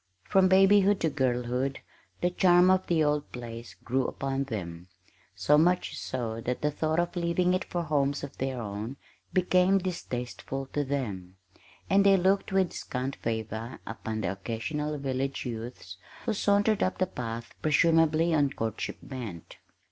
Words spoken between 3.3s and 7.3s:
place grew upon them, so much so that the thought of